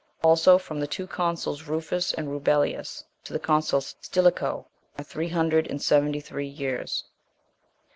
Also 0.23 0.57
from 0.57 0.79
the 0.79 0.87
two 0.87 1.05
consuls, 1.05 1.61
Rufus 1.67 2.11
and 2.11 2.27
Rubelius, 2.27 3.03
to 3.23 3.33
the 3.33 3.39
consul 3.39 3.81
Stilicho, 3.81 4.65
are 4.97 5.03
three 5.03 5.29
hundred 5.29 5.67
and 5.67 5.79
seventy 5.79 6.19
three 6.19 6.47
years. 6.47 7.03